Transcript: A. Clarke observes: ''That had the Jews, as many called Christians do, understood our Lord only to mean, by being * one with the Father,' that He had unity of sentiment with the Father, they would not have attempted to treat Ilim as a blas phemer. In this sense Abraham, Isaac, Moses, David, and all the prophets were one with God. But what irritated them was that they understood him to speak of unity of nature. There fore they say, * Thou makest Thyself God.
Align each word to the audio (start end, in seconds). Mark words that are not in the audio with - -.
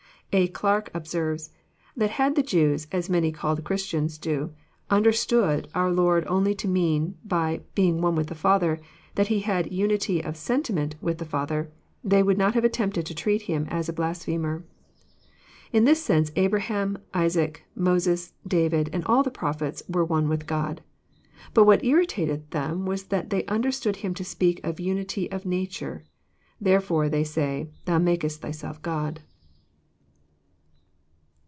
A. 0.33 0.47
Clarke 0.47 0.89
observes: 0.93 1.49
''That 1.97 2.11
had 2.11 2.35
the 2.37 2.41
Jews, 2.41 2.87
as 2.89 3.09
many 3.09 3.33
called 3.33 3.65
Christians 3.65 4.17
do, 4.17 4.53
understood 4.89 5.67
our 5.75 5.91
Lord 5.91 6.25
only 6.25 6.55
to 6.55 6.69
mean, 6.69 7.17
by 7.25 7.59
being 7.75 7.99
* 8.01 8.01
one 8.01 8.15
with 8.15 8.27
the 8.27 8.33
Father,' 8.33 8.79
that 9.15 9.27
He 9.27 9.41
had 9.41 9.73
unity 9.73 10.23
of 10.23 10.37
sentiment 10.37 10.95
with 11.01 11.17
the 11.17 11.25
Father, 11.25 11.69
they 12.01 12.23
would 12.23 12.37
not 12.37 12.53
have 12.53 12.63
attempted 12.63 13.05
to 13.07 13.13
treat 13.13 13.49
Ilim 13.49 13.67
as 13.69 13.89
a 13.89 13.91
blas 13.91 14.23
phemer. 14.23 14.63
In 15.73 15.83
this 15.83 16.01
sense 16.01 16.31
Abraham, 16.37 16.99
Isaac, 17.13 17.65
Moses, 17.75 18.31
David, 18.47 18.89
and 18.93 19.03
all 19.03 19.23
the 19.23 19.31
prophets 19.31 19.83
were 19.89 20.05
one 20.05 20.29
with 20.29 20.47
God. 20.47 20.81
But 21.53 21.65
what 21.65 21.83
irritated 21.83 22.51
them 22.51 22.85
was 22.85 23.07
that 23.07 23.31
they 23.31 23.43
understood 23.47 23.97
him 23.97 24.13
to 24.13 24.23
speak 24.23 24.63
of 24.65 24.79
unity 24.79 25.29
of 25.29 25.45
nature. 25.45 26.05
There 26.61 26.79
fore 26.79 27.09
they 27.09 27.25
say, 27.25 27.67
* 27.77 27.83
Thou 27.85 27.97
makest 27.97 28.39
Thyself 28.39 28.81
God. 28.81 29.19